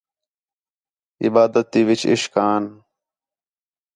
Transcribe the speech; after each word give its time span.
عبادت 1.23 1.65
تی 1.71 1.81
وِچ 1.87 2.01
عِشق 2.11 2.33
آن 2.51 2.63